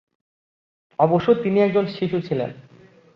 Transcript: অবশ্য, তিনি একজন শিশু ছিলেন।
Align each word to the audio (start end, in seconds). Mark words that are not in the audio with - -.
অবশ্য, 0.99 1.27
তিনি 1.43 1.57
একজন 1.61 1.85
শিশু 1.87 2.17
ছিলেন। 2.21 2.49